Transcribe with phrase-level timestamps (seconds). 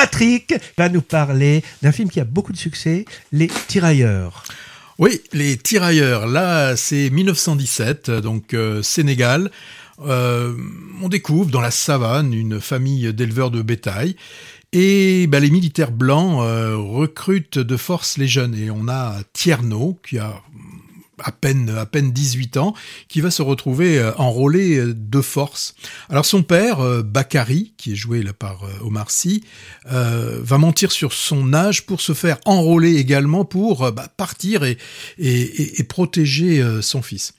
[0.00, 4.44] Patrick va nous parler d'un film qui a beaucoup de succès, Les Tirailleurs.
[4.98, 9.50] Oui, Les Tirailleurs, là c'est 1917, donc euh, Sénégal.
[10.06, 10.56] Euh,
[11.02, 14.16] on découvre dans la savane une famille d'éleveurs de bétail
[14.72, 18.54] et bah, les militaires blancs euh, recrutent de force les jeunes.
[18.54, 20.40] Et on a Tierno, qui a
[21.22, 22.74] à peine, à peine 18 ans,
[23.08, 25.74] qui va se retrouver euh, enrôlé euh, de force.
[26.08, 29.44] Alors son père, Bakary, qui est joué là par Omar Sy,
[29.84, 34.78] va mentir sur son âge pour se faire enrôler également pour bah, partir et,
[35.18, 37.34] et protéger son fils.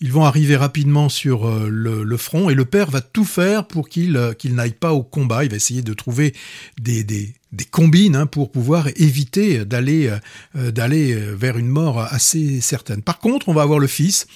[0.00, 3.88] Ils vont arriver rapidement sur euh, le, front et le père va tout faire pour
[3.88, 5.44] qu'il euh, qu'il n'aille pas au combat.
[5.44, 6.34] Il va essayer de trouver
[6.78, 10.10] des, des, des combines hein, pour pouvoir éviter d'aller
[10.54, 13.00] euh, vers une mort assez certaine.
[13.00, 14.26] Par contre, on va avoir le fils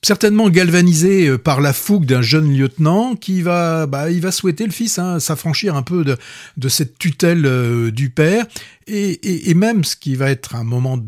[0.00, 4.70] certainement galvanisé par la fougue d'un jeune lieutenant qui va, bah, il va souhaiter le
[4.70, 6.18] fils hein, s'affranchir un peu de,
[6.58, 8.44] de cette tutelle du père
[8.86, 10.98] et, et, et, même ce qui va être un moment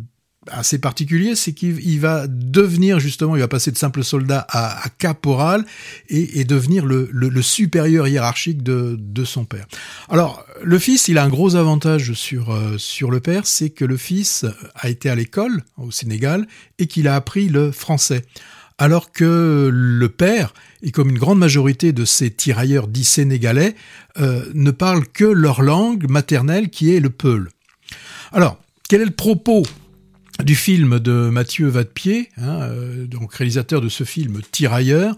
[0.50, 5.64] assez particulier, c'est qu'il va devenir justement, il va passer de simple soldat à, caporal
[6.08, 9.67] et, devenir le, supérieur hiérarchique de, son père.
[10.08, 13.84] Alors, le fils, il a un gros avantage sur, euh, sur le père, c'est que
[13.84, 16.47] le fils a été à l'école au Sénégal
[16.78, 18.22] et qu'il a appris le français.
[18.78, 20.52] Alors que le père,
[20.83, 23.74] et comme une grande majorité de ces tirailleurs dits sénégalais,
[24.19, 27.48] euh, ne parlent que leur langue maternelle qui est le peul.
[28.33, 28.58] Alors,
[28.89, 29.62] quel est le propos
[30.45, 35.15] du film de Mathieu Vadepied, hein, euh, donc réalisateur de ce film Tirailleur,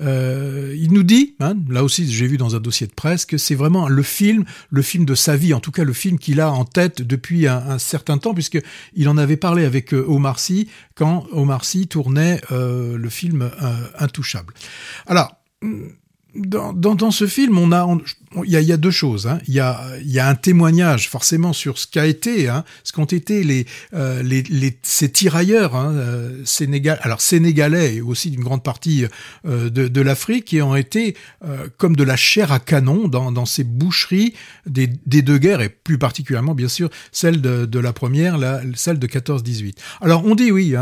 [0.00, 3.38] euh, il nous dit, hein, là aussi j'ai vu dans un dossier de presse, que
[3.38, 6.40] c'est vraiment le film, le film de sa vie, en tout cas le film qu'il
[6.40, 8.60] a en tête depuis un, certain temps, puisque
[8.94, 13.50] il en avait parlé avec euh, Omar Sy quand Omar Sy tournait le film
[13.98, 14.52] Intouchable.
[15.06, 15.36] Alors,
[16.34, 17.86] dans, dans, ce film, on a,
[18.44, 19.26] il y, a, deux choses.
[19.26, 19.38] Hein.
[19.48, 23.66] Il, y a, un témoignage forcément sur ce qu'a été, hein, ce qu'ont été les,
[23.94, 24.40] euh,
[24.82, 29.06] ces tirailleurs hein, euh, sénégal, alors sénégalais et aussi d'une grande partie
[29.46, 31.16] euh, de, l'Afrique qui ont été
[31.76, 34.34] comme de la chair à canon dans, ces boucheries
[34.66, 38.38] des, deux guerres et plus particulièrement bien sûr celle de, la première,
[38.74, 39.74] celle de 14-18.
[40.00, 40.74] Alors on dit oui,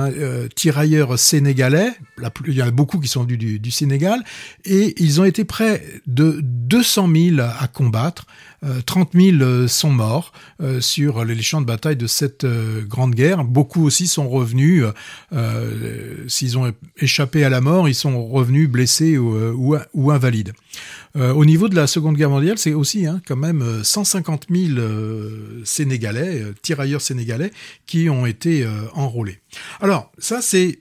[0.54, 4.22] tirailleurs sénégalais, la, il y en a beaucoup qui sont venus du Sénégal
[4.64, 8.26] et ils ont été près de 200 000 à combattre.
[8.86, 10.32] 30 euh, 000 euh, sont morts
[10.62, 12.47] euh, sur les champs de bataille de cette
[12.88, 13.44] grande guerre.
[13.44, 14.84] Beaucoup aussi sont revenus,
[16.28, 20.52] s'ils ont échappé à la mort, ils sont revenus blessés ou, invalides.
[21.14, 24.80] au niveau de la Seconde Guerre mondiale, c'est aussi hein, quand même 150 000
[25.64, 27.53] Sénégalais, tirailleurs sénégalais,
[27.86, 29.41] qui ont été enrôlés.
[29.80, 30.78] Alors ça, c'est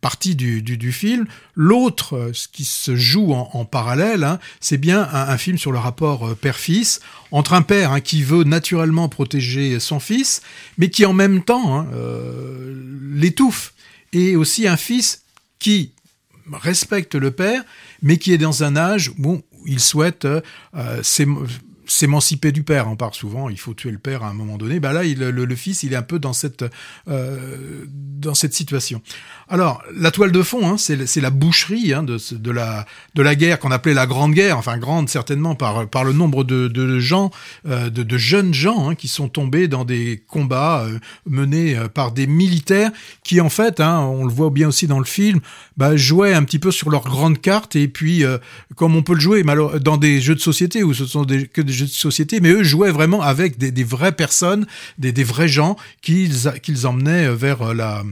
[0.00, 1.26] partie du, du, film.
[1.54, 5.78] L'autre, euh, ce qui se joue en, parallèle, hein, c'est bien un, film sur le
[5.78, 10.42] rapport euh, père-fils, entre un père hein, qui veut naturellement protéger son fils,
[10.78, 12.74] mais qui en même temps hein, euh,
[13.14, 13.74] l'étouffe,
[14.12, 15.22] et aussi un fils
[15.58, 15.92] qui
[16.52, 17.62] respecte le père,
[18.02, 20.40] mais qui est dans un âge où il souhaite euh,
[21.90, 22.86] s'émanciper du père.
[22.88, 24.78] On parle souvent, il faut tuer le père à un moment donné.
[24.78, 26.64] Bah là, le, fils, il est un peu dans cette
[27.08, 29.02] euh, dans cette situation.
[29.48, 33.58] Alors, la toile de fond, hein, c'est la boucherie hein, de, la de la guerre
[33.58, 37.30] qu'on appelait la Grande Guerre, enfin grande certainement par par le nombre de, de gens,
[37.66, 42.28] euh, de, jeunes gens hein, qui sont tombés dans des combats euh, menés par des
[42.28, 42.92] militaires
[43.24, 45.40] qui en fait, hein, on le voit bien aussi dans le film,
[45.76, 48.22] bah, jouaient un petit peu sur leur grande carte et puis
[48.76, 49.42] comme on peut le jouer
[49.80, 52.62] dans des jeux de société où ce sont des, que des de société, mais eux
[52.62, 54.66] jouaient vraiment avec des, vraies personnes,
[54.98, 58.02] des, vrais gens qu'ils qu'ils emmenaient vers la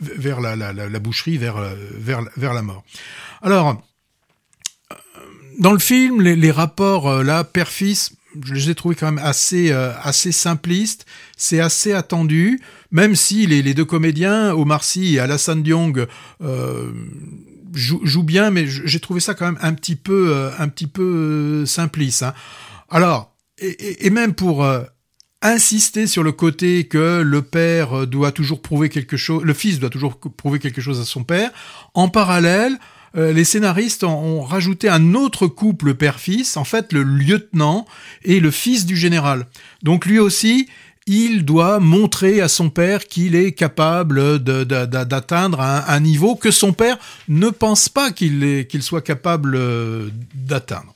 [0.00, 1.56] vers la, la, boucherie, vers,
[1.98, 2.84] vers, vers la mort.
[3.40, 3.82] Alors,
[5.58, 9.70] dans le film, les, rapports euh, là, père-fils, je les ai trouvés quand même assez,
[9.72, 11.06] euh, assez simplistes.
[11.36, 12.60] C'est assez attendu,
[12.90, 16.06] même si les, les deux comédiens, Omar Sy et Alassane Diong,
[16.42, 16.92] euh,
[17.74, 21.64] jouent, bien, mais j'ai trouvé ça quand même un petit peu, euh, un petit peu
[21.66, 22.22] simpliste.
[22.22, 22.34] Hein.
[22.92, 24.66] Alors, et, même pour
[25.40, 29.90] insister sur le côté que le père doit toujours prouver quelque chose, le fils doit
[29.90, 31.50] toujours prouver quelque chose à son père.
[31.94, 32.78] En parallèle,
[33.16, 37.86] euh, les scénaristes ont, rajouté un autre couple père-fils, en fait le lieutenant
[38.24, 39.46] et le fils du général.
[39.82, 40.68] Donc lui aussi,
[41.06, 46.96] il doit montrer à son père qu'il est capable d'atteindre un, niveau que son père
[47.28, 50.94] ne pense pas qu'il soit capable euh, d'atteindre.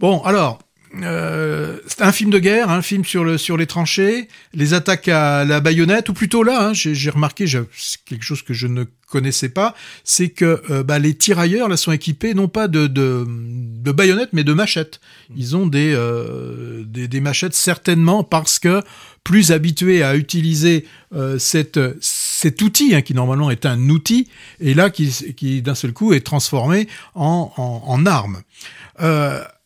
[0.00, 0.58] Bon, alors,
[1.02, 5.08] euh, c'est un film de guerre, un film sur le sur les tranchées, les attaques
[5.08, 8.84] à la baïonnette, ou plutôt là, hein, j'ai remarqué, c'est quelque chose que je ne
[9.08, 9.74] connaissais pas,
[10.04, 14.30] c'est que euh, bah, les tirailleurs là sont équipés non pas de de, de baïonnettes
[14.32, 15.00] mais de machettes.
[15.36, 18.82] Ils ont des, euh, des, des machettes certainement parce que
[19.22, 24.28] plus habitués à utiliser euh, cette, cet outil hein, qui normalement est un outil
[24.60, 28.42] et là qui, qui d'un seul coup est transformé en, en, en arme.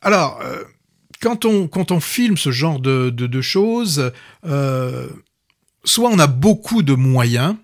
[0.03, 0.41] Alors
[1.21, 4.13] quand on quand on filme ce genre de, de, de choses,
[4.47, 5.09] euh,
[5.85, 7.55] soit on a beaucoup de moyens,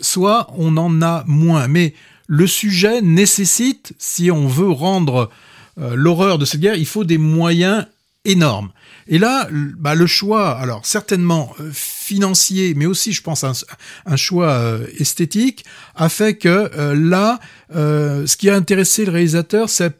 [0.00, 1.68] soit on en a moins.
[1.68, 1.94] Mais
[2.26, 5.30] le sujet nécessite, si on veut rendre
[5.78, 7.86] euh, l'horreur de cette guerre, il faut des moyens
[8.24, 8.70] énormes.
[9.06, 14.50] Et là, bah, le choix, alors certainement euh, financier, mais aussi, je pense, un, choix
[14.52, 15.64] euh, esthétique,
[15.94, 17.38] a fait que là,
[17.70, 19.90] ce qui a intéressé le réalisateur, ça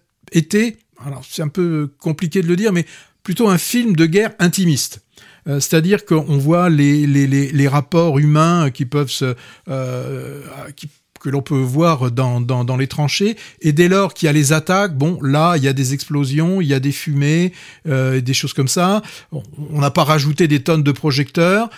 [1.06, 2.86] alors c'est un peu compliqué de le dire, mais
[3.22, 5.00] plutôt un film de guerre intimiste.
[5.46, 9.34] Euh, c'est-à-dire qu'on voit les, les, les, rapports humains qui peuvent se,
[9.68, 10.42] euh,
[10.74, 10.88] qui,
[11.20, 13.36] que l'on peut voir dans, dans, les tranchées.
[13.60, 16.60] Et dès lors qu'il y a les attaques, bon, là, il y a des explosions,
[16.60, 17.52] il y a des fumées,
[17.86, 19.02] euh, des choses comme ça.
[19.32, 21.68] On n'a pas rajouté des tonnes de projecteurs.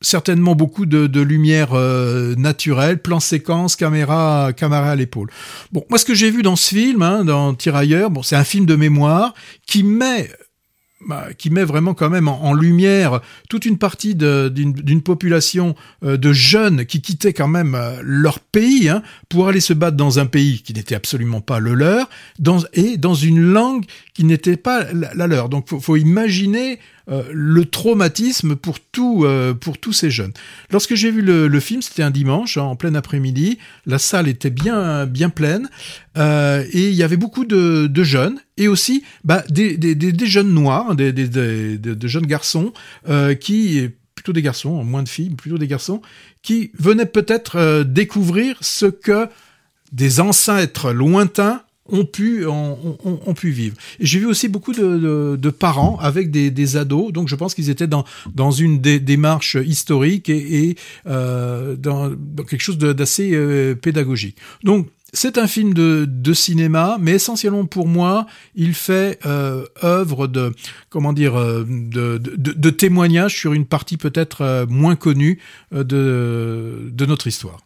[0.00, 5.30] Certainement beaucoup de, de lumière euh, naturelle, plan séquence, caméra, caméra à l'épaule.
[5.72, 8.44] Bon, moi ce que j'ai vu dans ce film, hein, dans Tirailleurs, bon, c'est un
[8.44, 9.34] film de mémoire
[9.66, 10.30] qui met
[11.06, 16.32] bah, qui met vraiment quand même en, lumière toute une partie d'une population euh, de
[16.32, 20.26] jeunes qui quittaient quand même euh, leur pays hein, pour aller se battre dans un
[20.26, 22.08] pays qui n'était absolument pas le leur
[22.40, 25.48] dans, et dans une langue qui n'était pas la, leur.
[25.48, 29.26] Donc faut, faut imaginer euh, le traumatisme pour tout
[29.60, 30.32] pour tous ces jeunes.
[30.70, 34.50] Lorsque j'ai vu le, le film, c'était un dimanche en plein après-midi, la salle était
[34.50, 35.68] bien bien pleine
[36.16, 40.52] et il y avait beaucoup de, de jeunes et aussi bah, des, des, des, jeunes
[40.52, 41.28] noirs, des, des,
[41.78, 42.72] des jeunes garçons
[43.08, 46.02] euh, qui plutôt des garçons, moins de filles, plutôt des garçons,
[46.42, 49.28] qui venaient peut-être euh, découvrir ce que
[49.92, 53.76] des ancêtres lointains ont pu, ont, ont, ont pu vivre.
[54.00, 57.54] J'ai vu aussi beaucoup de, de, de parents avec des, des, ados, donc je pense
[57.54, 58.04] qu'ils étaient dans,
[58.34, 60.76] dans une démarche historique et, et
[61.06, 64.36] euh, dans, dans, quelque chose d'assez euh, pédagogique.
[64.62, 70.26] Donc c'est un film de, de, cinéma, mais essentiellement pour moi, il fait euh, œuvre
[70.26, 70.52] de
[70.90, 75.40] comment dire euh, de, de, de, témoignage sur une partie peut-être euh, moins connue
[75.72, 77.60] euh, de, de notre histoire.